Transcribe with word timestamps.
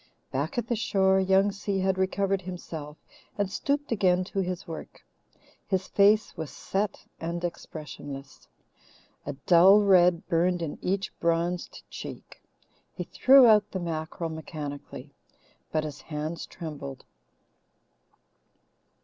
Back 0.31 0.57
at 0.57 0.65
the 0.67 0.75
shore 0.75 1.19
Young 1.19 1.51
Si 1.51 1.77
had 1.77 1.99
recovered 1.99 2.41
himself 2.41 2.97
and 3.37 3.51
stooped 3.51 3.91
again 3.91 4.23
to 4.23 4.39
his 4.39 4.67
work. 4.67 5.05
His 5.67 5.87
face 5.87 6.35
was 6.35 6.49
set 6.49 7.05
and 7.19 7.43
expressionless. 7.43 8.47
A 9.27 9.33
dull 9.45 9.81
red 9.81 10.25
burned 10.27 10.63
in 10.63 10.79
each 10.81 11.11
bronzed 11.19 11.83
cheek. 11.91 12.41
He 12.95 13.03
threw 13.03 13.45
out 13.45 13.69
the 13.69 13.79
mackerel 13.79 14.31
mechanically, 14.31 15.11
but 15.71 15.83
his 15.83 16.01
hands 16.01 16.47
trembled. 16.47 17.05